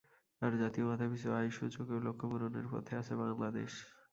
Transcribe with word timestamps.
আর 0.41 0.51
জাতীয় 0.61 0.85
মাথাপিছু 0.87 1.27
আয় 1.37 1.49
সূচকেও 1.49 2.05
লক্ষ্য 2.07 2.25
পূরণের 2.31 2.67
পথে 2.71 2.93
আছে 2.97 3.13
বাংলাদেশ। 3.21 3.71